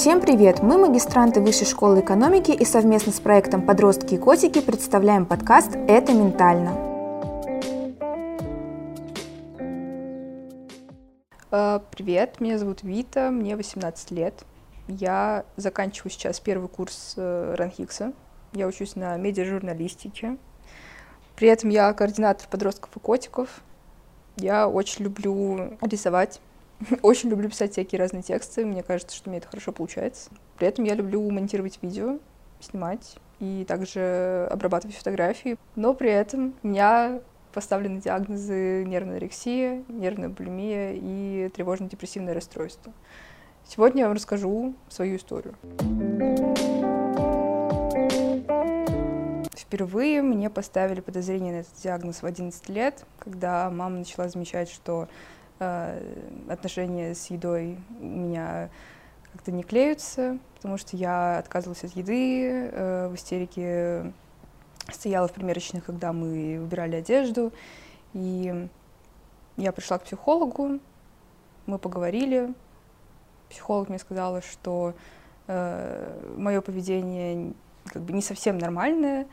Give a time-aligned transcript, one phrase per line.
[0.00, 0.62] Всем привет!
[0.62, 6.14] Мы магистранты Высшей школы экономики и совместно с проектом «Подростки и котики» представляем подкаст «Это
[6.14, 6.70] ментально».
[11.50, 14.42] Э, привет, меня зовут Вита, мне 18 лет.
[14.88, 18.14] Я заканчиваю сейчас первый курс э, Ранхикса.
[18.54, 20.38] Я учусь на медиажурналистике.
[21.36, 23.60] При этом я координатор подростков и котиков.
[24.36, 26.40] Я очень люблю рисовать
[27.02, 30.30] Очень люблю писать всякие разные тексты, мне кажется, что мне это хорошо получается.
[30.56, 32.18] При этом я люблю монтировать видео,
[32.60, 35.56] снимать и также обрабатывать фотографии.
[35.76, 37.20] Но при этом у меня
[37.52, 42.92] поставлены диагнозы нервная анорексия, нервная булимия и тревожно-депрессивное расстройство.
[43.66, 45.54] Сегодня я вам расскажу свою историю.
[49.54, 55.08] Впервые мне поставили подозрение на этот диагноз в 11 лет, когда мама начала замечать, что
[55.60, 58.70] отношения с едой у меня
[59.32, 64.12] как-то не клеются, потому что я отказывалась от еды, э, в истерике
[64.92, 67.52] стояла в примерочных, когда мы выбирали одежду,
[68.12, 68.68] и
[69.56, 70.80] я пришла к психологу,
[71.66, 72.52] мы поговорили,
[73.50, 74.94] психолог мне сказала, что
[75.46, 77.52] э, мое поведение
[77.84, 79.26] как бы не совсем нормальное,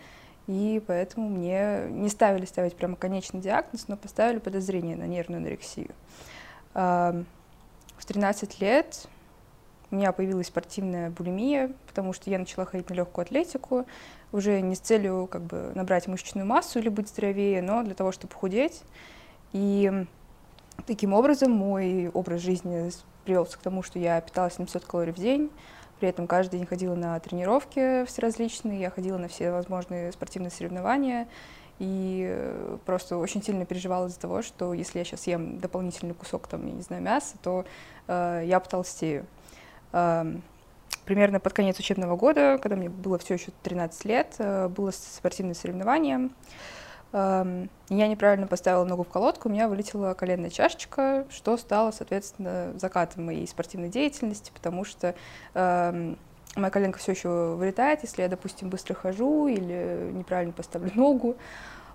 [0.47, 5.89] и поэтому мне не ставили ставить прямо конечный диагноз, но поставили подозрение на нервную анорексию.
[6.73, 9.07] В 13 лет
[9.91, 13.85] у меня появилась спортивная булимия, потому что я начала ходить на легкую атлетику,
[14.31, 18.11] уже не с целью как бы набрать мышечную массу или быть здоровее, но для того,
[18.11, 18.83] чтобы похудеть.
[19.53, 20.05] И
[20.85, 22.91] таким образом мой образ жизни
[23.23, 25.49] привелся к тому, что я питалась 700 калорий в день,
[25.99, 30.51] при этом каждый день ходила на тренировки все различные, я ходила на все возможные спортивные
[30.51, 31.27] соревнования,
[31.79, 36.47] и э, просто очень сильно переживала из-за того, что если я сейчас ем дополнительный кусок,
[36.47, 37.65] там, я не знаю, мяса, то
[38.07, 39.25] э, я потолстею.
[39.93, 40.25] Э,
[41.05, 45.53] примерно под конец учебного года, когда мне было все еще 13 лет, э, было спортивное
[45.53, 46.29] соревнование,
[47.13, 53.25] я неправильно поставила ногу в колодку, у меня вылетела коленная чашечка, что стало, соответственно, закатом
[53.25, 55.15] моей спортивной деятельности, потому что
[55.53, 56.15] э,
[56.55, 61.37] моя коленка все еще вылетает, если я, допустим, быстро хожу или неправильно поставлю ногу.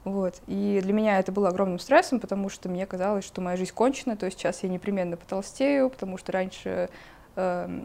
[0.04, 0.40] Вот.
[0.48, 4.16] И для меня это было огромным стрессом, потому что мне казалось, что моя жизнь кончена,
[4.16, 6.88] то есть сейчас я непременно потолстею, потому что раньше
[7.36, 7.82] э,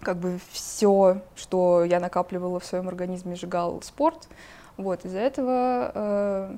[0.00, 4.28] как бы все, что я накапливала в своем организме, сжигал спорт.
[4.76, 6.56] Вот, из-за этого э,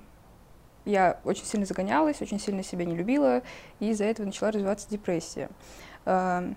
[0.86, 3.42] я очень сильно загонялась, очень сильно себя не любила,
[3.78, 5.50] и из-за этого начала развиваться депрессия.
[6.06, 6.52] Э,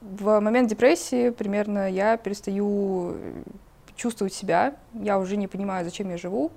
[0.00, 3.16] в момент депрессии примерно я перестаю
[3.96, 6.52] чувствовать себя, я уже не понимаю, зачем я живу,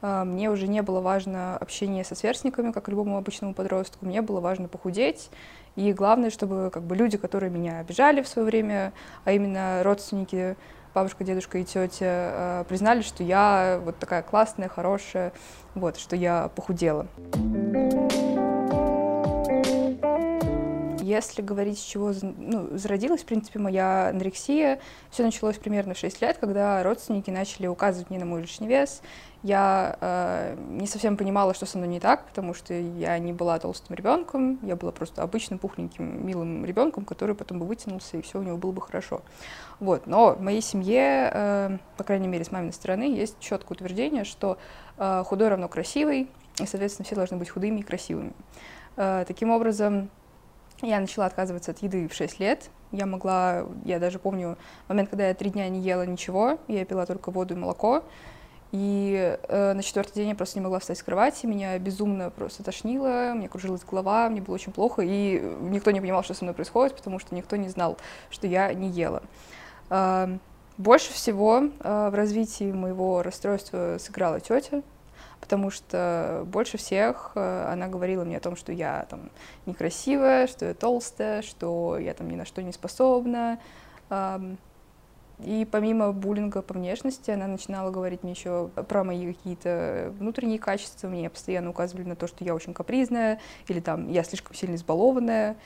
[0.00, 4.40] э, мне уже не было важно общение со сверстниками, как любому обычному подростку, мне было
[4.40, 5.30] важно похудеть,
[5.74, 8.92] и главное, чтобы как бы люди, которые меня обижали в свое время,
[9.24, 10.56] а именно родственники,
[10.96, 15.34] бабушка, дедушка и тетя э, признали, что я вот такая классная, хорошая,
[15.74, 17.06] вот, что я похудела.
[21.06, 24.80] Если говорить, с чего ну, зародилась, в принципе, моя анорексия,
[25.10, 29.02] все началось примерно в 6 лет, когда родственники начали указывать мне на мой лишний вес.
[29.44, 33.56] Я э, не совсем понимала, что со мной не так, потому что я не была
[33.60, 38.40] толстым ребенком, я была просто обычным пухленьким, милым ребенком, который потом бы вытянулся, и все
[38.40, 39.22] у него было бы хорошо.
[39.78, 40.08] Вот.
[40.08, 44.58] Но в моей семье, э, по крайней мере, с маминой стороны, есть четкое утверждение, что
[44.98, 46.28] э, худой равно красивый,
[46.58, 48.32] и, соответственно, все должны быть худыми и красивыми.
[48.96, 50.10] Э, таким образом,
[50.82, 52.70] я начала отказываться от еды в 6 лет.
[52.92, 54.56] Я могла, я даже помню
[54.88, 58.04] момент, когда я три дня не ела ничего, я пила только воду и молоко.
[58.72, 62.62] И э, на четвертый день я просто не могла встать с кровати, меня безумно просто
[62.62, 66.54] тошнило, мне кружилась голова, мне было очень плохо, и никто не понимал, что со мной
[66.54, 67.96] происходит, потому что никто не знал,
[68.28, 69.22] что я не ела.
[69.88, 70.36] Э,
[70.78, 74.82] больше всего э, в развитии моего расстройства сыграла тетя,
[75.40, 79.30] потому что больше всех э, она говорила мне о том, что я там
[79.66, 83.58] некрасивая, что я толстая, что я там ни на что не способна.
[85.40, 91.08] И помимо буллинга по внешности, она начинала говорить мне еще про мои какие-то внутренние качества.
[91.08, 93.38] Мне постоянно указывали на то, что я очень капризная,
[93.68, 95.56] или там я слишком сильно избалованная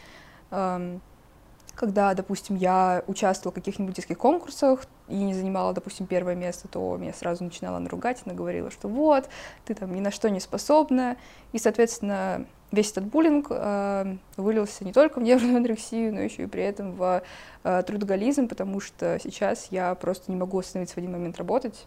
[1.80, 6.96] когда, допустим, я участвовала в каких-нибудь детских конкурсах и не занимала, допустим, первое место, то
[6.96, 9.28] меня сразу начинала наругать, она говорила, что вот,
[9.64, 11.16] ты там ни на что не способна.
[11.52, 16.46] И, соответственно, весь этот буллинг э, вылился не только в нервную анорексию, но еще и
[16.46, 17.22] при этом в
[17.64, 21.86] э, трудоголизм, потому что сейчас я просто не могу остановиться в один момент работать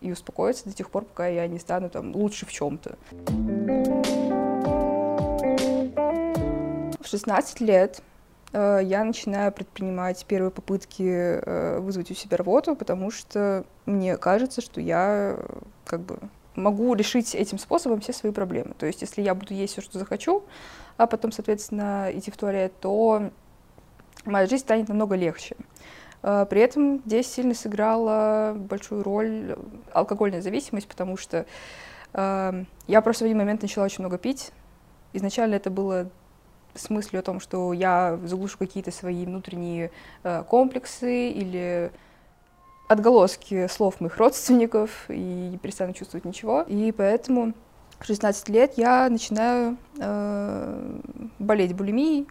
[0.00, 2.96] и успокоиться до тех пор, пока я не стану там лучше в чем-то.
[7.00, 8.02] В 16 лет
[8.54, 14.80] я начинаю предпринимать первые попытки э, вызвать у себя рвоту, потому что мне кажется, что
[14.80, 15.36] я
[15.84, 16.18] как бы
[16.54, 18.74] могу решить этим способом все свои проблемы.
[18.78, 20.44] То есть, если я буду есть все, что захочу,
[20.96, 23.30] а потом, соответственно, идти в туалет, то
[24.24, 25.56] моя жизнь станет намного легче.
[26.22, 29.56] Э, при этом здесь сильно сыграла большую роль
[29.92, 31.44] алкогольная зависимость, потому что
[32.12, 34.52] э, я просто в один момент начала очень много пить.
[35.12, 36.08] Изначально это было
[36.74, 39.90] с мыслью о том, что я заглушу какие-то свои внутренние
[40.22, 41.90] э, комплексы или
[42.88, 46.62] отголоски слов моих родственников и не перестану чувствовать ничего.
[46.62, 47.54] И поэтому
[47.98, 51.00] в 16 лет я начинаю э,
[51.38, 52.26] болеть булимией,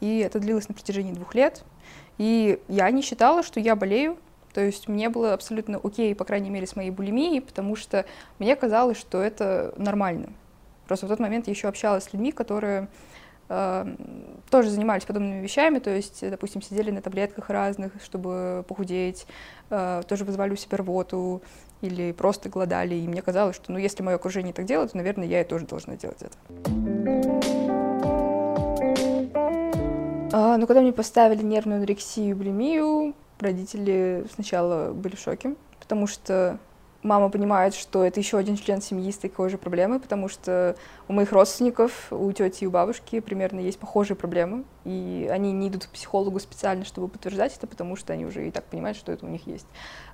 [0.00, 1.64] и это длилось на протяжении двух лет.
[2.18, 4.18] И я не считала, что я болею,
[4.52, 8.04] то есть мне было абсолютно окей, по крайней мере, с моей булимией, потому что
[8.38, 10.28] мне казалось, что это нормально.
[10.86, 12.88] Просто в тот момент я еще общалась с людьми, которые
[13.50, 19.26] тоже занимались подобными вещами, то есть, допустим, сидели на таблетках разных, чтобы похудеть,
[19.70, 21.42] э, тоже вызывали у себя рвоту
[21.80, 25.26] или просто голодали, и мне казалось, что, ну, если мое окружение так делает, то, наверное,
[25.26, 26.36] я и тоже должна делать это.
[30.32, 36.06] А, ну, когда мне поставили нервную анорексию и булимию, родители сначала были в шоке, потому
[36.06, 36.58] что
[37.02, 40.76] мама понимает, что это еще один член семьи с такой же проблемой, потому что
[41.08, 45.68] у моих родственников, у тети и у бабушки примерно есть похожие проблемы, и они не
[45.68, 49.12] идут к психологу специально, чтобы подтверждать это, потому что они уже и так понимают, что
[49.12, 49.66] это у них есть.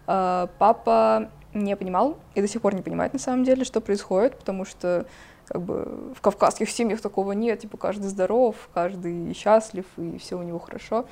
[0.06, 4.38] А, папа не понимал и до сих пор не понимает на самом деле, что происходит,
[4.38, 5.06] потому что
[5.47, 10.43] как бы в кавказских семьях такого нет, типа каждый здоров, каждый счастлив, и все у
[10.43, 11.06] него хорошо.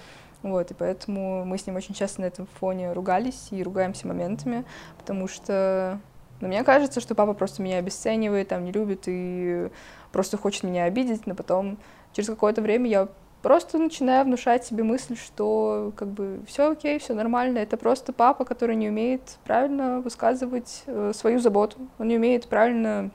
[0.44, 4.66] Вот, и поэтому мы с ним очень часто на этом фоне ругались и ругаемся моментами,
[4.98, 5.98] потому что,
[6.42, 9.70] ну, мне кажется, что папа просто меня обесценивает, там, не любит и
[10.12, 11.78] просто хочет меня обидеть, но потом
[12.12, 13.08] через какое-то время я
[13.40, 18.44] просто начинаю внушать себе мысль, что как бы все окей, все нормально, это просто папа,
[18.44, 23.10] который не умеет правильно высказывать э, свою заботу, он не умеет правильно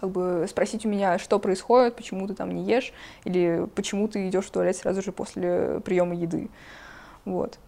[0.00, 2.92] как бы спросить у меня, что происходит, почему ты там не ешь,
[3.24, 6.48] или почему ты идешь в туалет сразу же после приема еды.
[7.24, 7.58] Вот.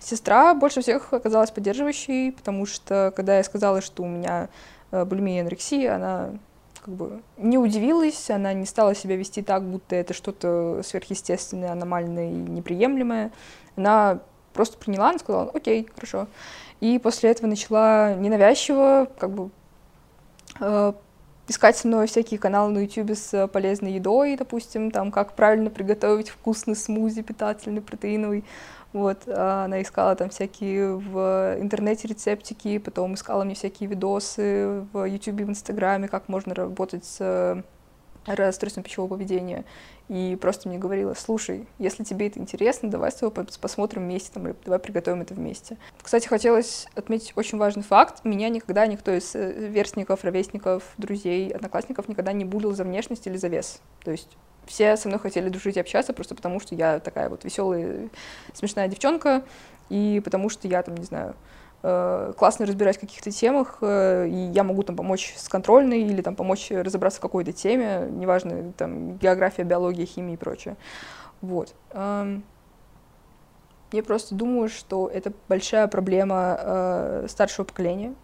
[0.00, 4.50] Сестра больше всех оказалась поддерживающей, потому что когда я сказала, что у меня
[4.90, 6.32] э, булимия и анорексия, она
[6.84, 12.30] как бы не удивилась, она не стала себя вести так, будто это что-то сверхъестественное, аномальное
[12.30, 13.32] и неприемлемое.
[13.76, 14.20] Она
[14.52, 16.26] просто приняла, она сказала, окей, хорошо.
[16.80, 19.48] И после этого начала ненавязчиво как бы
[21.48, 25.70] искать со мной всякие каналы на YouTube с э, полезной едой, допустим, там, как правильно
[25.70, 28.44] приготовить вкусный смузи питательный, протеиновый.
[28.92, 35.04] Вот, а она искала там всякие в интернете рецептики, потом искала мне всякие видосы в
[35.04, 37.62] YouTube и в Инстаграме, как можно работать с
[38.26, 39.64] расстройством пищевого поведения
[40.08, 44.46] и просто мне говорила, слушай, если тебе это интересно, давай с тобой посмотрим вместе, там,
[44.48, 45.78] или давай приготовим это вместе.
[46.02, 48.24] Кстати, хотелось отметить очень важный факт.
[48.24, 53.38] Меня никогда никто из э, верстников, ровесников, друзей, одноклассников никогда не булил за внешность или
[53.38, 53.80] за вес.
[54.04, 54.28] То есть
[54.66, 58.08] все со мной хотели дружить и общаться просто потому, что я такая вот веселая,
[58.52, 59.42] смешная девчонка,
[59.88, 61.34] и потому что я там, не знаю,
[62.38, 66.34] классно разбираюсь в каких-то темах, э, и я могу там помочь с контрольной или там
[66.34, 70.76] помочь разобраться в какой-то теме, неважно, там, география, биология, химия и прочее.
[71.42, 71.74] Вот.
[71.90, 72.42] Эм,
[73.92, 78.14] я просто думаю, что это большая проблема э, старшего поколения,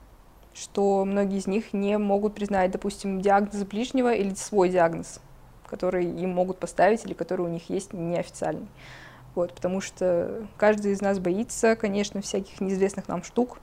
[0.54, 5.20] что многие из них не могут признать, допустим, диагноз ближнего или свой диагноз,
[5.66, 8.68] который им могут поставить или который у них есть неофициальный.
[9.34, 13.58] Вот, потому что каждый из нас боится, конечно, всяких неизвестных нам штук.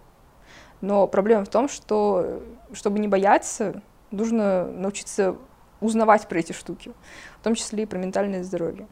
[0.81, 3.81] Но проблема в том, что чтобы не бояться,
[4.12, 5.36] нужно научиться
[5.81, 6.91] узнавать про эти штуки,
[7.39, 8.88] в том числе и про ментальное здоровье.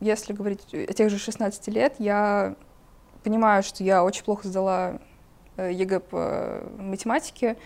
[0.00, 2.56] Если говорить о тех же 16 лет, я
[3.22, 4.98] понимаю, что я очень плохо сдала
[5.56, 7.56] э, ЕГЭ по математике,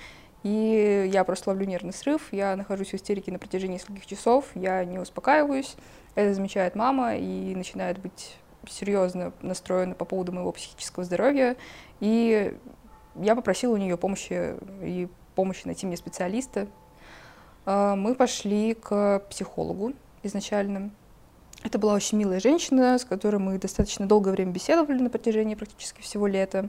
[0.43, 4.85] и я просто ловлю нервный срыв, я нахожусь в истерике на протяжении нескольких часов, я
[4.85, 5.77] не успокаиваюсь,
[6.15, 8.37] это замечает мама и начинает быть
[8.69, 11.57] серьезно настроена по поводу моего психического здоровья,
[12.01, 12.57] и
[13.17, 16.67] я попросила у нее помощи и помощи найти мне специалиста.
[17.65, 19.93] А, мы пошли к психологу
[20.23, 20.91] изначально.
[21.65, 26.01] Это была очень милая женщина, с которой мы достаточно долгое время беседовали на протяжении практически
[26.01, 26.69] всего лета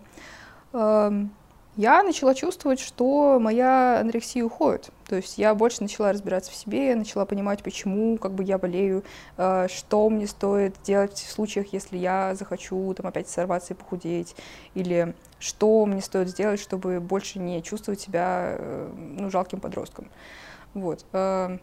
[1.79, 4.89] я начала чувствовать, что моя анорексия уходит.
[5.07, 8.57] То есть я больше начала разбираться в себе, я начала понимать, почему как бы я
[8.57, 9.05] болею,
[9.37, 14.35] э, что мне стоит делать в случаях, если я захочу там опять сорваться и похудеть,
[14.73, 20.09] или что мне стоит сделать, чтобы больше не чувствовать себя э, ну, жалким подростком.
[20.73, 21.05] Вот.
[21.13, 21.59] Э,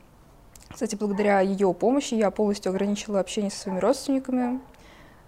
[0.70, 4.61] Кстати, благодаря ее помощи я полностью ограничила общение со своими родственниками,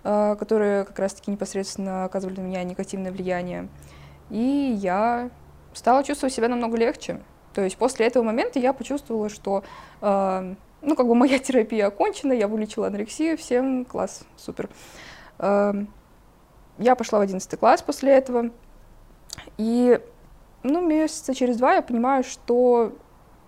[0.04, 3.68] э, которые как раз-таки непосредственно оказывали на меня негативное влияние.
[4.30, 5.30] И я
[5.73, 7.20] стала чувствовать себя намного легче.
[7.54, 9.64] То есть после этого момента я почувствовала, что
[10.00, 14.68] э, ну, как бы моя терапия окончена, я вылечила анорексию, всем класс, супер.
[15.38, 15.73] Э,
[16.78, 18.50] я пошла в 11 класс после этого,
[19.56, 20.00] и
[20.62, 22.92] ну, месяца через два я понимаю, что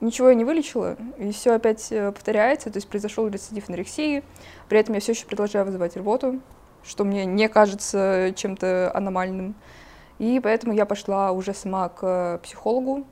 [0.00, 4.24] ничего я не вылечила, и все опять э, повторяется, то есть произошел рецидив анорексии,
[4.68, 6.40] при этом я все еще продолжаю вызывать рвоту,
[6.82, 9.54] что мне не кажется чем-то аномальным.
[10.20, 13.06] И поэтому я пошла уже сама к психологу,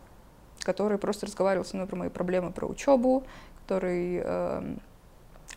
[0.61, 3.25] который просто разговаривал со мной про мои проблемы, про учебу,
[3.62, 4.77] который э,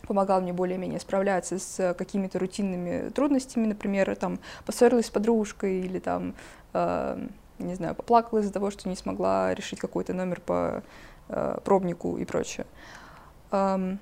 [0.06, 6.34] помогал мне более-менее справляться с какими-то рутинными трудностями, например, там поссорилась с подружкой или там,
[6.72, 7.26] э,
[7.58, 10.82] не знаю, поплакала из-за того, что не смогла решить какой-то номер по
[11.28, 12.64] э, пробнику и прочее.
[13.50, 13.98] Эм,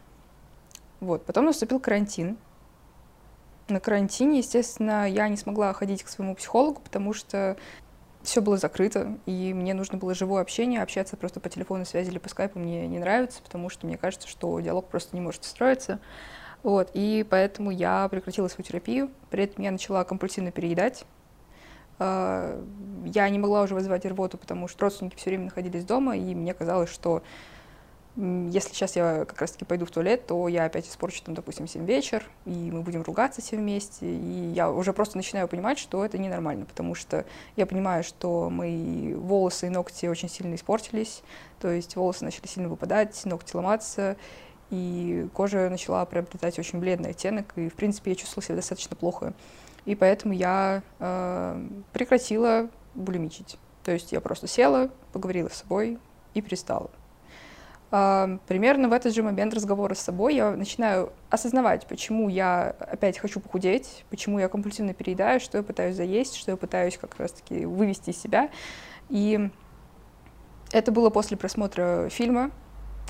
[1.01, 1.27] вот.
[1.27, 2.39] Потом наступил карантин.
[3.71, 7.57] На карантине, естественно, я не смогла ходить к своему психологу, потому что
[8.23, 12.19] все было закрыто, и мне нужно было живое общение, общаться просто по телефону связи или
[12.19, 16.01] по скайпу мне не нравится, потому что мне кажется, что диалог просто не может строиться.
[16.63, 21.07] Вот, и поэтому я прекратила свою терапию, при этом я начала компульсивно переедать,
[21.99, 22.63] а,
[23.07, 26.53] я не могла уже вызывать рвоту, потому что родственники все время находились дома, и мне
[26.53, 27.23] казалось, что
[28.17, 31.85] если сейчас я как раз-таки пойду в туалет, то я опять испорчу там, допустим, 7
[31.87, 36.19] вечер, и мы будем ругаться все вместе, и я уже просто начинаю понимать, что это
[36.19, 37.25] ненормально, потому что
[37.57, 41.23] я понимаю, что мои волосы и ногти очень сильно испортились,
[41.61, 44.17] то есть волосы начали сильно выпадать, ногти ломаться,
[44.71, 49.35] и кожа начала приобретать очень бледный оттенок, и, в принципе, я чувствовала себя достаточно плохо
[49.85, 53.59] и поэтому я э, прекратила булимичить.
[53.85, 55.99] То есть я просто села, поговорила с собой
[56.35, 56.91] и перестала.
[57.91, 63.41] Примерно в этот же момент разговора с собой я начинаю осознавать, почему я опять хочу
[63.41, 68.11] похудеть, почему я компульсивно переедаю, что я пытаюсь заесть, что я пытаюсь как раз-таки вывести
[68.11, 68.49] из себя.
[69.09, 69.51] И
[70.71, 72.53] это было после просмотра фильма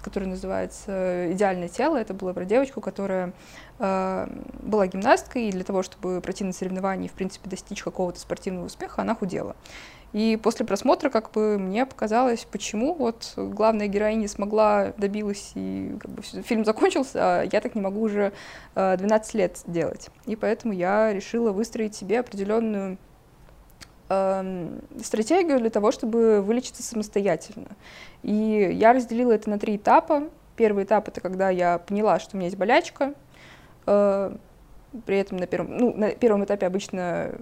[0.00, 1.96] который называется «Идеальное тело».
[1.96, 3.32] Это было про девочку, которая
[3.78, 4.26] э,
[4.62, 8.66] была гимнасткой, и для того, чтобы пройти на соревнования и, в принципе, достичь какого-то спортивного
[8.66, 9.56] успеха, она худела.
[10.12, 16.10] И после просмотра как бы мне показалось, почему вот главная героиня смогла, добилась, и как
[16.10, 18.32] бы фильм закончился, а я так не могу уже
[18.74, 20.08] э, 12 лет делать.
[20.26, 22.98] И поэтому я решила выстроить себе определенную
[24.12, 27.68] Эм, стратегию для того, чтобы вылечиться самостоятельно.
[28.24, 30.24] И я разделила это на три этапа.
[30.56, 33.14] Первый этап это когда я поняла, что у меня есть болячка.
[35.06, 37.34] При этом на первом, ну, на первом этапе обычно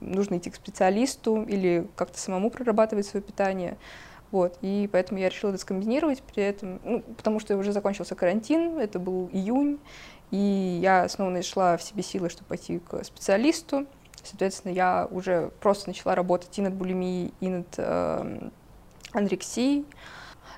[0.00, 3.76] нужно идти к специалисту или как-то самому прорабатывать свое питание.
[4.30, 8.78] Вот, и поэтому я решила это скомбинировать при этом, ну, потому что уже закончился карантин,
[8.78, 9.78] это был июнь,
[10.30, 13.86] и я снова нашла в себе силы, чтобы пойти к специалисту.
[14.24, 18.48] Соответственно, я уже просто начала работать и над булимией, и над э,
[19.12, 19.84] анорексией.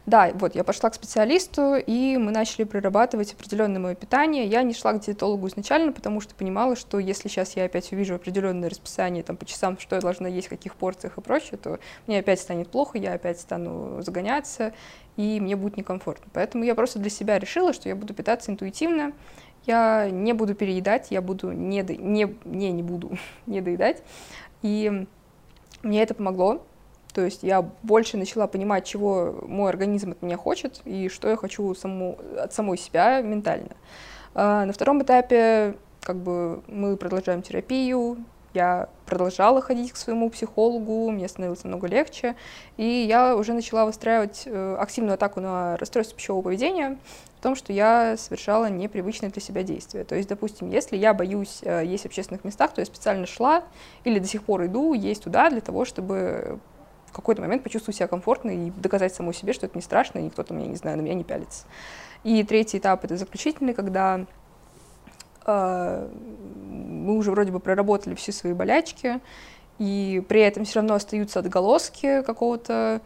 [0.07, 4.45] Да, вот, я пошла к специалисту, и мы начали прорабатывать определенное мое питание.
[4.45, 8.15] Я не шла к диетологу изначально, потому что понимала, что если сейчас я опять увижу
[8.15, 11.79] определенное расписание там, по часам, что я должна есть, в каких порциях и прочее, то
[12.07, 14.75] мне опять станет плохо, я опять стану загоняться,
[15.17, 16.27] и мне будет некомфортно.
[16.35, 19.13] Поэтому я просто для себя решила, что я буду питаться интуитивно,
[19.65, 21.97] я не буду переедать, я буду не, до...
[21.97, 24.03] не, не, не буду не доедать.
[24.61, 25.07] И
[25.83, 26.67] мне это помогло.
[27.15, 31.37] То есть я больше начала понимать, чего мой организм от меня хочет и что я
[31.37, 33.71] хочу саму, от самой себя ментально.
[34.35, 38.19] А на втором этапе как бы мы продолжаем терапию,
[38.53, 42.37] я продолжала ходить к своему психологу, мне становилось намного легче,
[42.77, 46.99] и я уже начала выстраивать э, активную атаку на расстройство пищевого поведения,
[47.45, 50.05] том, что я совершала непривычные для себя действия.
[50.05, 53.65] То есть, допустим, если я боюсь э, есть в общественных местах, то я специально шла
[54.05, 56.74] или до сих пор иду есть туда для того, чтобы в
[57.15, 60.43] какой-то момент почувствовать себя комфортно и доказать самой себе, что это не страшно, и никто
[60.43, 61.65] там, я не знаю, на меня не пялится.
[62.25, 64.27] И третий этап— это заключительный, когда
[65.47, 66.09] э,
[66.67, 69.21] мы уже вроде бы проработали все свои болячки,
[69.79, 73.01] и при этом все равно остаются отголоски какого-то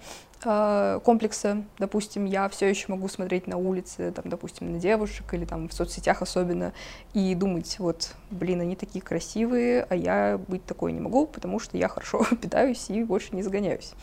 [0.45, 5.45] а, комплекса, допустим, я все еще могу смотреть на улице, там, допустим, на девушек или
[5.45, 6.73] там в соцсетях особенно,
[7.13, 11.77] и думать, вот, блин, они такие красивые, а я быть такой не могу, потому что
[11.77, 13.95] я хорошо питаюсь и больше не загоняюсь.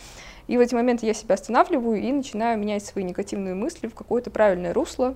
[0.48, 4.30] И в эти моменты я себя останавливаю и начинаю менять свои негативные мысли в какое-то
[4.30, 5.16] правильное русло.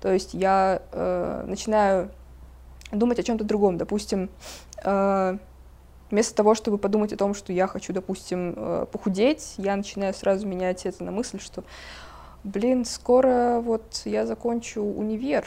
[0.00, 2.10] То есть я э, начинаю
[2.90, 3.76] думать о чем-то другом.
[3.76, 4.30] Допустим,
[4.82, 5.36] э,
[6.10, 10.46] Вместо того, чтобы подумать о том, что я хочу, допустим, э, похудеть, я начинаю сразу
[10.46, 11.64] менять это на мысль, что
[12.44, 15.46] блин, скоро вот я закончу универ,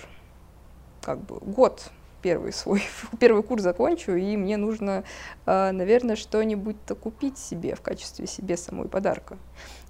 [1.01, 1.91] как бы год
[2.21, 2.81] первый свой,
[3.19, 5.03] первый курс закончу, и мне нужно,
[5.45, 9.37] а, наверное, что-нибудь-то купить себе в качестве себе самой подарка.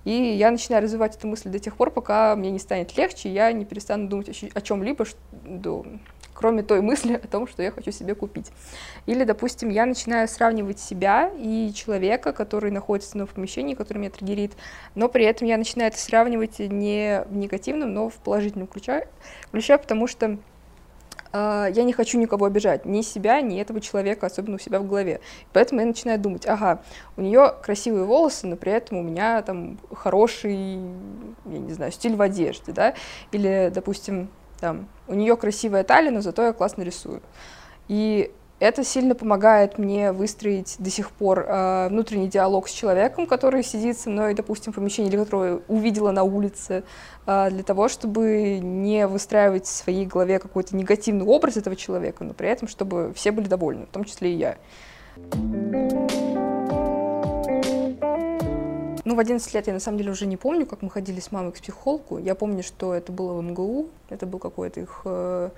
[0.03, 3.51] И я начинаю развивать эту мысль до тех пор, пока мне не станет легче, я
[3.51, 5.05] не перестану думать о чем-либо,
[6.33, 8.51] кроме той мысли о том, что я хочу себе купить.
[9.05, 14.53] Или, допустим, я начинаю сравнивать себя и человека, который находится в помещении, который меня триггерит,
[14.95, 19.07] но при этом я начинаю это сравнивать не в негативном, но в положительном ключе,
[19.51, 20.37] ключе потому что
[21.33, 24.87] Uh, я не хочу никого обижать, ни себя, ни этого человека, особенно у себя в
[24.87, 25.19] голове.
[25.51, 26.83] Поэтому я начинаю думать, ага,
[27.17, 30.53] у нее красивые волосы, но при этом у меня там хороший,
[31.47, 32.93] я не знаю, стиль в одежде, да,
[33.31, 34.29] или, допустим,
[34.63, 37.21] там, у нее красивая талия, но зато я классно рисую.
[37.89, 43.61] И это сильно помогает мне выстроить до сих пор э, внутренний диалог с человеком, который
[43.61, 46.85] сидит со мной, допустим, в помещении, или которого увидела на улице,
[47.25, 52.33] э, для того, чтобы не выстраивать в своей голове какой-то негативный образ этого человека, но
[52.33, 54.57] при этом, чтобы все были довольны, в том числе и я.
[59.05, 61.31] Ну, в 11 лет я на самом деле уже не помню, как мы ходили с
[61.31, 62.19] мамой к психологу.
[62.19, 65.49] Я помню, что это было в МГУ, это был какой-то их, э,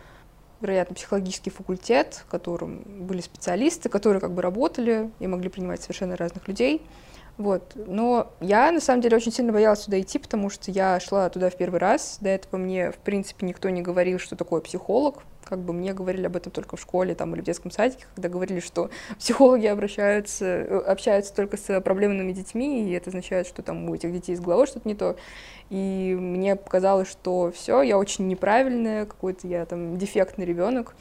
[0.62, 6.16] вероятно, психологический факультет, в котором были специалисты, которые как бы работали и могли принимать совершенно
[6.16, 6.82] разных людей.
[7.38, 7.74] Вот.
[7.76, 11.50] Но я, на самом деле, очень сильно боялась туда идти, потому что я шла туда
[11.50, 12.18] в первый раз.
[12.22, 16.26] До этого мне, в принципе, никто не говорил, что такое психолог как бы мне говорили
[16.26, 18.90] об этом только в школе там, или в детском садике, когда говорили, что
[19.20, 24.12] психологи обращаются, э, общаются только с проблемными детьми, и это означает, что там у этих
[24.12, 25.16] детей с головой что-то не то.
[25.70, 30.96] И мне показалось, что все, я очень неправильная, какой-то я там дефектный ребенок.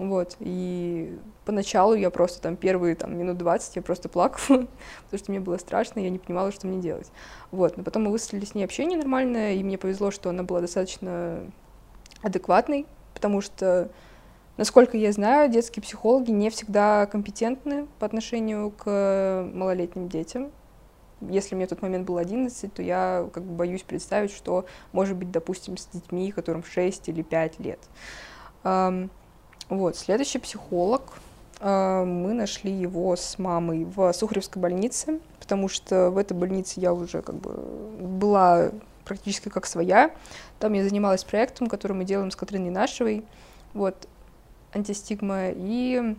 [0.00, 4.66] Вот, и поначалу я просто там первые там минут 20 я просто плакала,
[5.04, 7.12] потому что мне было страшно, я не понимала, что мне делать.
[7.50, 10.62] Вот, но потом мы выстроили с ней общение нормальное, и мне повезло, что она была
[10.62, 11.40] достаточно
[12.22, 13.90] адекватной, потому что,
[14.56, 20.50] насколько я знаю, детские психологи не всегда компетентны по отношению к малолетним детям.
[21.20, 25.18] Если мне в тот момент было 11, то я как бы боюсь представить, что может
[25.18, 27.80] быть, допустим, с детьми, которым 6 или 5 лет.
[29.70, 31.02] Вот, следующий психолог.
[31.62, 37.22] Мы нашли его с мамой в Сухаревской больнице, потому что в этой больнице я уже
[37.22, 37.52] как бы
[38.00, 38.70] была
[39.04, 40.10] практически как своя.
[40.58, 43.24] Там я занималась проектом, который мы делаем с Катриной Нашевой,
[43.72, 44.08] вот,
[44.72, 46.16] антистигма, и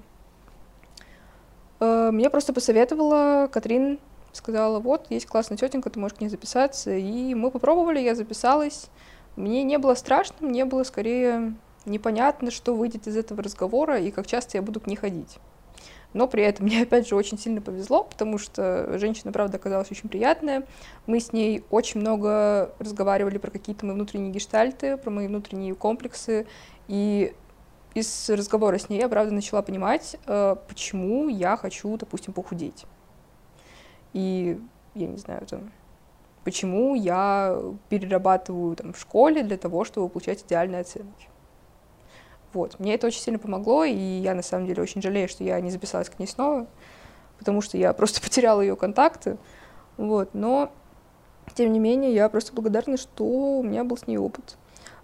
[1.80, 4.00] э, мне просто посоветовала Катрин,
[4.32, 8.88] сказала, вот, есть классная тетенька, ты можешь к ней записаться, и мы попробовали, я записалась,
[9.36, 11.54] мне не было страшно, мне было скорее
[11.86, 15.38] непонятно, что выйдет из этого разговора и как часто я буду к ней ходить.
[16.14, 20.10] Но при этом мне, опять же, очень сильно повезло, потому что женщина, правда, оказалась очень
[20.10, 20.66] приятная.
[21.06, 26.48] Мы с ней очень много разговаривали про какие-то мои внутренние гештальты, про мои внутренние комплексы.
[26.88, 27.34] И
[27.94, 32.86] из разговора с ней я, правда, начала понимать, э, почему я хочу, допустим, похудеть.
[34.14, 34.60] И,
[34.96, 35.72] я не знаю, там,
[36.44, 37.58] почему я
[37.90, 41.28] перерабатываю там, в школе для того, чтобы получать идеальные оценки.
[42.54, 42.80] Вот.
[42.80, 45.72] Мне это очень сильно помогло, и я на самом деле очень жалею, что я не
[45.72, 46.68] записалась к ней снова,
[47.40, 49.38] потому что я просто потеряла ее контакты.
[49.98, 50.34] Вот.
[50.34, 50.72] Но,
[51.56, 54.58] тем не менее, я просто благодарна, что у меня был с ней опыт.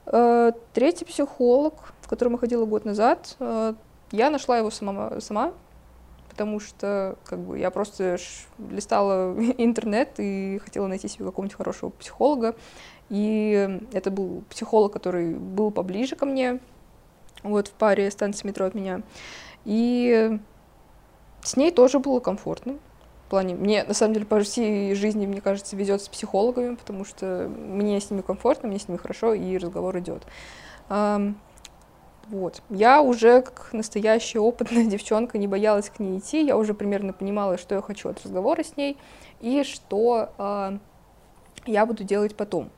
[0.05, 3.73] Э, третий психолог, в котором я ходила год назад, э,
[4.11, 5.53] я нашла его сама, сама
[6.37, 8.17] потому что как бы, я просто
[8.69, 12.55] листала интернет и хотела найти себе какого-нибудь хорошего психолога.
[13.09, 16.59] И это был психолог, который был поближе ко мне,
[17.43, 19.01] вот в паре станций метро от меня.
[19.65, 20.39] И
[21.43, 22.75] с ней тоже было комфортно.
[23.25, 27.03] В плане, мне, на самом деле, по всей жизни, мне кажется, везет с психологами, потому
[27.03, 30.23] что мне с ними комфортно, мне с ними хорошо, и разговор идет.
[32.29, 32.61] Вот.
[32.69, 36.45] Я уже, как настоящая опытная девчонка, не боялась к ней идти.
[36.45, 38.97] Я уже примерно понимала, что я хочу от разговора с ней
[39.39, 40.77] и что э,
[41.65, 42.69] я буду делать потом.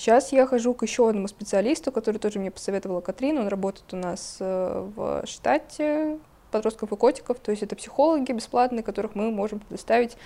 [0.00, 3.36] Сейчас я хожу к еще одному специалисту, который тоже мне посоветовала Катрин.
[3.36, 6.18] Он работает у нас э, в штате
[6.50, 7.38] подростков и котиков.
[7.38, 10.16] То есть это психологи бесплатные, которых мы можем предоставить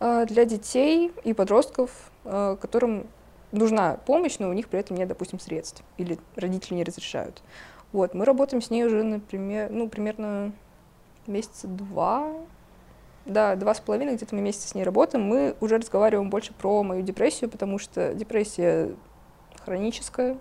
[0.00, 1.90] э, для детей и подростков,
[2.24, 3.06] э, которым
[3.50, 5.82] нужна помощь, но у них при этом нет, допустим, средств.
[5.98, 7.42] Или родители не разрешают.
[7.92, 10.52] Вот, мы работаем с ней уже, например, ну, примерно
[11.26, 12.32] месяца два,
[13.24, 16.82] да, два с половиной где-то мы месяца с ней работаем, мы уже разговариваем больше про
[16.82, 18.94] мою депрессию, потому что депрессия
[19.64, 20.38] хроническая,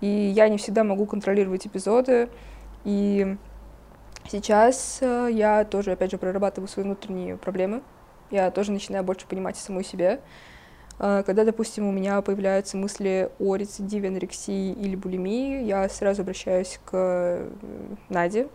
[0.00, 2.28] и я не всегда могу контролировать эпизоды,
[2.84, 3.36] и
[4.30, 7.82] сейчас э, я тоже, опять же, прорабатываю свои внутренние проблемы,
[8.30, 10.20] я тоже начинаю больше понимать саму себя,
[10.98, 16.80] А, когда, допустим, у меня появляются мысли о рецидиве анорексии или булимии, я сразу обращаюсь
[16.84, 17.50] к э,
[18.08, 18.48] Наде,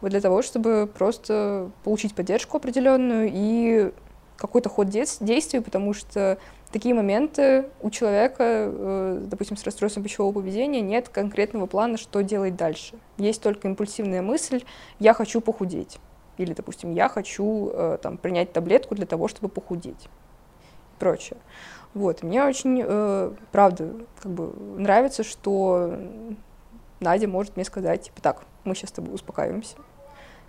[0.00, 3.92] вот для того, чтобы просто получить поддержку определенную и
[4.36, 6.38] какой-то ход действий, потому что
[6.70, 12.56] такие моменты у человека, э, допустим, с расстройством пищевого поведения, нет конкретного плана, что делать
[12.56, 12.94] дальше.
[13.16, 14.62] Есть только импульсивная мысль
[15.00, 15.98] «я хочу похудеть»
[16.36, 21.38] или, допустим, «я хочу э, там, принять таблетку для того, чтобы похудеть» и прочее.
[21.94, 23.90] Вот, мне очень, э, правда,
[24.22, 25.98] как бы нравится, что
[27.00, 29.76] Надя может мне сказать, типа, так, мы сейчас с тобой успокаиваемся,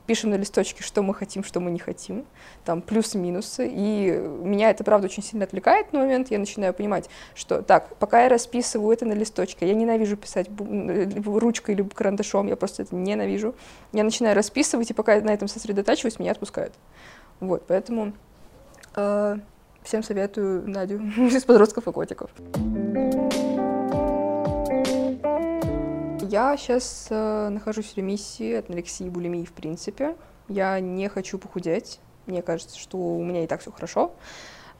[0.09, 2.25] пишем на листочке, что мы хотим, что мы не хотим,
[2.65, 4.09] там плюсы-минусы, и
[4.41, 8.29] меня это, правда, очень сильно отвлекает на момент, я начинаю понимать, что так, пока я
[8.29, 13.53] расписываю это на листочке, я ненавижу писать ручкой или карандашом, я просто это ненавижу,
[13.93, 16.73] я начинаю расписывать, и пока я на этом сосредотачиваюсь, меня отпускают.
[17.39, 18.13] Вот, поэтому
[18.95, 19.37] э,
[19.83, 22.31] всем советую Надю из подростков и котиков.
[26.29, 30.15] Я сейчас э, нахожусь в ремиссии от анорексии и булимии в принципе.
[30.47, 31.99] Я не хочу похудеть.
[32.27, 34.13] Мне кажется, что у меня и так все хорошо.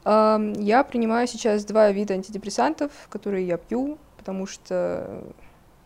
[0.06, 5.24] Э, я принимаю сейчас два вида антидепрессантов, которые я пью, потому что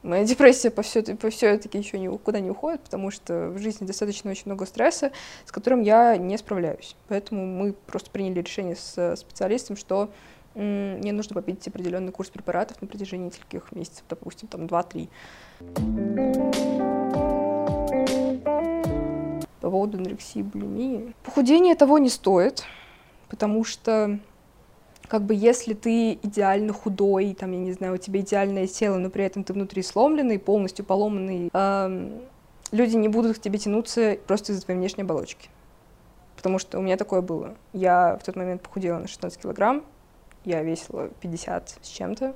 [0.01, 3.85] моя депрессия по все, по все таки еще никуда не уходит, потому что в жизни
[3.85, 5.13] достаточно очень много стресса,
[5.45, 6.97] с которым я не справляюсь.
[7.07, 10.09] Поэтому мы просто приняли решение с специалистом, что
[10.55, 15.09] мне нужно попить определенный курс препаратов на протяжении нескольких месяцев, допустим, там 2-3.
[19.61, 21.13] По поводу анорексии и булимии.
[21.23, 22.63] Похудение того не стоит,
[23.29, 24.19] потому что
[25.07, 29.09] как бы если ты идеально худой, там, я не знаю, у тебя идеальное тело, но
[29.09, 32.21] при этом ты внутри сломленный, полностью поломанный, эм,
[32.71, 35.49] люди не будут к тебе тянуться просто из-за твоей внешней оболочки.
[36.35, 37.55] Потому что у меня такое было.
[37.73, 39.83] Я в тот момент похудела на 16 килограмм,
[40.45, 42.35] я весила 50 с чем-то,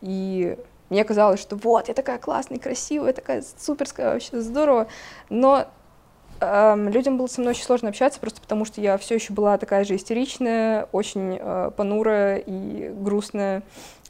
[0.00, 0.56] и
[0.90, 4.86] мне казалось, что вот, я такая классная, красивая, такая суперская, вообще здорово,
[5.30, 5.66] но
[6.40, 9.58] эм, людям было со мной очень сложно общаться, просто потому что я все еще была
[9.58, 13.62] такая же истеричная, очень э, понурая и грустная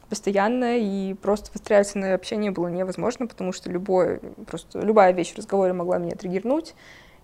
[0.09, 5.73] постоянно, и просто выстраиваться общение было невозможно, потому что любое, просто любая вещь в разговоре
[5.73, 6.75] могла меня триггернуть,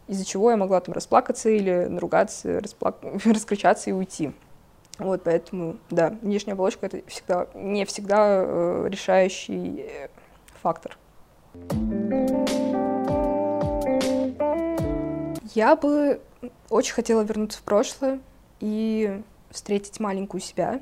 [0.07, 2.97] из-за чего я могла там расплакаться или наругаться, расплак...
[3.25, 4.31] раскричаться и уйти.
[4.97, 10.07] Вот, поэтому, да, внешняя оболочка— это всегда, не всегда э, решающий э,
[10.61, 10.97] фактор.
[15.53, 16.21] Я бы
[16.69, 18.19] очень хотела вернуться в прошлое
[18.59, 20.81] и встретить маленькую себя,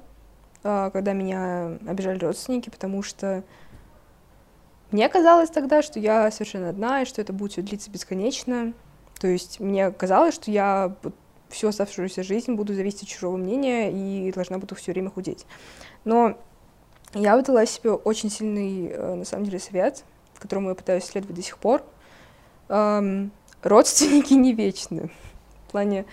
[0.64, 3.44] э, когда меня обижали родственники, потому что
[4.92, 8.74] мне казалось тогда, что я совершенно одна, и что это будет длиться бесконечно.
[9.20, 10.96] То есть мне казалось, что я
[11.50, 15.46] всю оставшуюся жизнь буду зависеть от чужого мнения и должна буду все время худеть.
[16.06, 16.38] Но
[17.14, 20.04] я выдала себе очень сильный, э, на самом деле, совет,
[20.40, 21.84] которому я пытаюсь следовать до сих пор.
[22.70, 23.32] Эм,
[23.62, 25.12] родственники не вечны.
[25.68, 26.06] В плане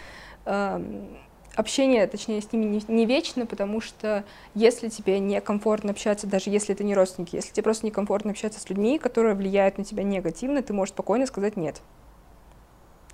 [0.45, 1.09] эм,
[1.55, 6.75] общение, точнее, с ними не, не вечно, потому что если тебе некомфортно общаться, даже если
[6.75, 10.63] это не родственники, если тебе просто некомфортно общаться с людьми, которые влияют на тебя негативно,
[10.63, 11.81] ты можешь спокойно сказать «нет».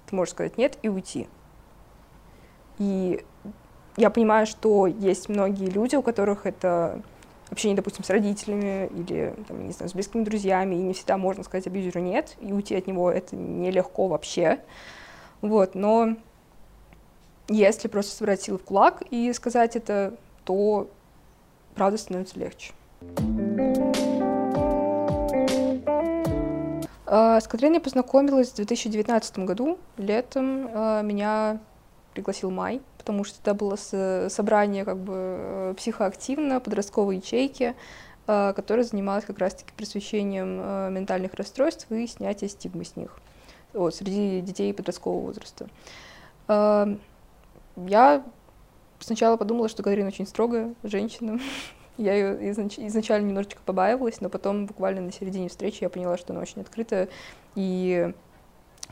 [0.07, 1.29] Ты можешь сказать «нет» и уйти.
[2.83, 3.25] И
[3.97, 7.01] я понимаю, что есть многие люди, у которых это
[7.49, 11.45] общение, допустим, с родителями или, там, не знаю, с близкими друзьями, и не всегда можно
[11.45, 14.59] сказать абьюзеру «нет», и уйти от него это нелегко вообще.
[15.43, 16.17] Вот, но
[17.49, 20.15] если просто собрать силы в кулак и сказать это,
[20.45, 20.89] то
[21.77, 22.73] правда становится легче.
[27.07, 29.79] А, с Катриной познакомилась в 2019 году.
[29.99, 31.61] Летом а, меня
[32.13, 33.77] пригласил Май, потому что это было
[34.29, 37.75] собрание как бы э, психоактивно подростковой ячейки,
[38.27, 43.19] э, которая занималась как раз-таки просвещением э, ментальных расстройств и снятием стигмы с них
[43.73, 45.69] вот, среди детей подросткового возраста.
[47.77, 48.23] Я
[49.01, 51.41] сначала подумала, что Катрина очень строгая женщина.
[51.99, 52.79] Я ее изнач...
[52.79, 57.09] изначально немножечко побаивалась, но потом буквально на середине встречи я поняла, что она очень открытая
[57.55, 58.13] и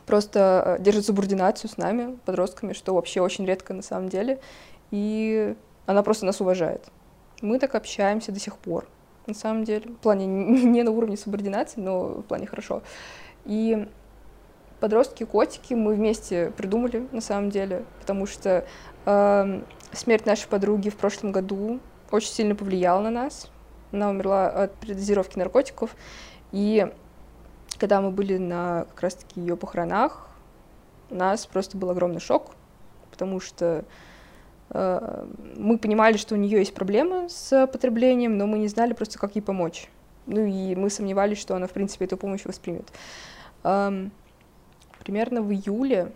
[0.05, 4.39] просто э, держит субординацию с нами, подростками, что вообще очень редко на самом деле.
[4.91, 6.83] И она просто нас уважает.
[7.41, 8.87] Мы так общаемся до сих пор,
[9.25, 9.89] на самом деле.
[9.89, 12.81] В плане не на уровне субординации, но в плане хорошо.
[13.45, 13.87] И
[14.79, 18.65] подростки-котики мы вместе придумали, на самом деле, потому что
[19.05, 19.61] э,
[19.93, 21.79] смерть нашей подруги в прошлом году
[22.11, 23.49] очень сильно повлияла на нас.
[23.91, 25.95] Она умерла от передозировки наркотиков.
[26.51, 26.91] И
[27.81, 30.27] когда мы были на как раз-таки ее похоронах,
[31.09, 32.51] у нас просто был огромный шок,
[33.11, 33.83] потому что
[34.73, 35.25] Э,
[35.57, 39.35] мы понимали, что у нее есть проблемы с потреблением, но мы не знали просто, как
[39.35, 39.89] ей помочь.
[40.27, 42.87] Ну и мы сомневались, что она, в принципе, эту помощь воспримет.
[43.63, 44.11] Эм,
[45.03, 46.11] примерно в июле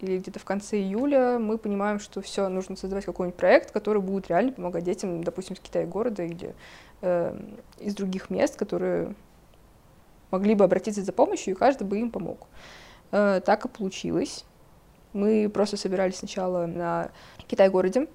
[0.00, 4.28] или где-то в конце июля мы понимаем, что все, нужно создавать какой-нибудь проект, который будет
[4.28, 6.54] реально помогать детям, допустим, из Китая города или
[7.02, 7.36] э,
[7.78, 9.14] из других мест, которые
[10.30, 12.46] могли бы обратиться за помощью, и каждый бы им помог.
[13.12, 14.44] Э, так и получилось.
[15.12, 17.10] Мы просто собирались сначала на
[17.46, 18.08] Китай-городе.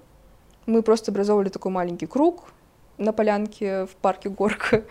[0.66, 2.52] Мы просто образовывали такой маленький круг
[2.98, 4.84] на полянке в парке Горка.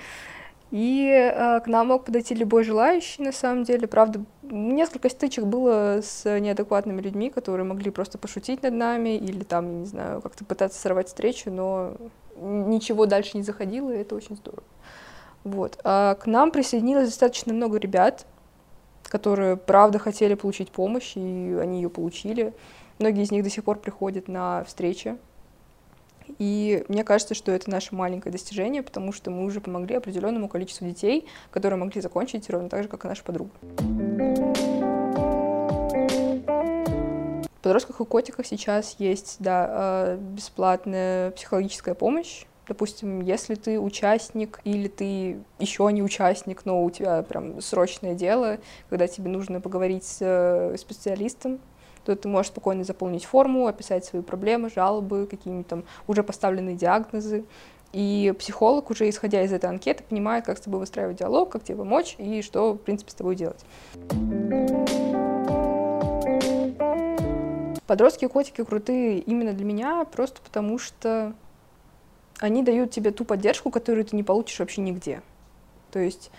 [0.71, 3.87] И э, к нам мог подойти любой желающий, на самом деле.
[3.87, 9.81] Правда, несколько стычек было с неадекватными людьми, которые могли просто пошутить над нами или там,
[9.81, 11.93] не знаю, как-то пытаться сорвать встречу, но
[12.39, 14.63] ничего дальше не заходило, и это очень здорово.
[15.43, 15.79] Вот.
[15.83, 18.25] А к нам присоединилось достаточно много ребят,
[19.03, 22.53] которые, правда, хотели получить помощь, и они ее получили.
[22.99, 25.17] Многие из них до сих пор приходят на встречи
[26.37, 30.85] и мне кажется, что это наше маленькое достижение, потому что мы уже помогли определенному количеству
[30.85, 33.51] детей, которые могли закончить ровно так же, как и наша подруга.
[37.47, 42.45] В подростках и котиках сейчас есть да, э, бесплатная психологическая помощь.
[42.69, 48.59] Допустим, если ты участник или ты еще не участник, но у тебя прям срочное дело,
[48.89, 51.57] когда тебе нужно поговорить с э, специалистом,
[52.05, 57.43] то ты можешь спокойно заполнить форму, описать свои проблемы, жалобы, какие-нибудь там уже поставленные диагнозы.
[57.91, 61.77] И психолог, уже исходя из этой анкеты, понимает, как с тобой выстраивать диалог, как тебе
[61.77, 63.65] помочь и что, в принципе, с тобой делать.
[67.87, 71.33] Подростки и котики крутые именно для меня, просто потому что
[72.39, 75.21] они дают тебе ту поддержку, которую ты не получишь вообще нигде.
[75.91, 76.31] То есть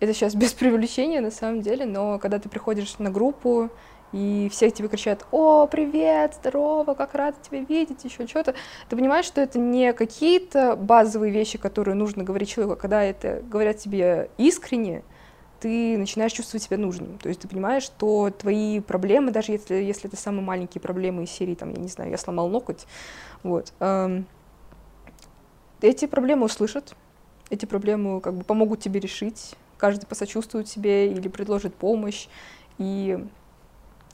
[0.00, 3.70] это сейчас без привлечения на самом деле, но когда ты приходишь на группу,
[4.12, 8.54] и все тебе кричат, о, привет, здорово, как рада тебя видеть, еще что-то,
[8.88, 13.42] ты понимаешь, что это не какие-то базовые вещи, которые нужно говорить человеку, а когда это
[13.50, 15.02] говорят тебе искренне,
[15.60, 17.18] ты начинаешь чувствовать себя нужным.
[17.18, 21.30] То есть ты понимаешь, что твои проблемы, даже если, если это самые маленькие проблемы из
[21.30, 22.86] серии, там, я не знаю, я сломал ноготь,
[23.42, 24.26] вот, эм,
[25.80, 26.94] эти проблемы услышат,
[27.50, 32.28] эти проблемы как бы помогут тебе решить, каждый посочувствует себе или предложит помощь,
[32.78, 33.24] и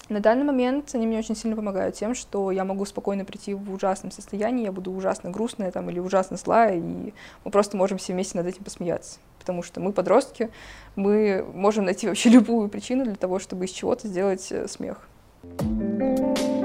[0.09, 3.73] на данный момент они мне очень сильно помогают тем, что я могу спокойно прийти в
[3.73, 8.13] ужасном состоянии, я буду ужасно грустная там, или ужасно злая, и мы просто можем все
[8.13, 9.19] вместе над этим посмеяться.
[9.39, 10.51] Потому что мы подростки,
[10.95, 15.09] мы можем найти вообще любую причину для того, чтобы из чего-то сделать э, смех.
[15.43, 16.64] Э,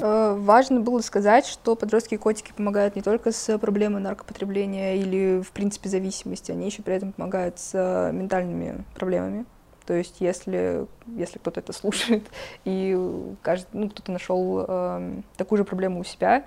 [0.00, 5.52] важно было сказать, что подростки и котики помогают не только с проблемой наркопотребления или, в
[5.52, 9.44] принципе, зависимости, они еще при этом помогают с э, ментальными проблемами.
[9.88, 12.28] То есть если, если кто-то это слушает
[12.64, 12.94] и
[13.40, 16.44] кажется, ну, кто-то нашел э, такую же проблему у себя,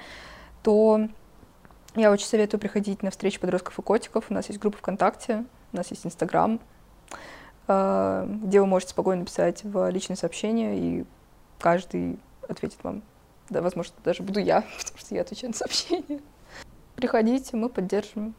[0.62, 1.08] то
[1.96, 4.26] я очень советую приходить на встречи подростков и котиков.
[4.30, 6.60] У нас есть группа ВКонтакте, у нас есть Инстаграм,
[7.68, 11.06] э, где вы можете спокойно писать в личные сообщения, и
[11.60, 13.02] каждый ответит вам.
[13.52, 16.22] Да, возможно, даже буду я, потому что я отвечаю на сообщения.
[16.96, 18.34] Приходите, мы поддержим,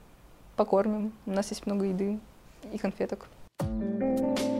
[0.57, 1.13] покормим.
[1.27, 2.19] У нас есть много еды
[2.73, 3.29] и конфеток.
[3.61, 4.52] Thank you.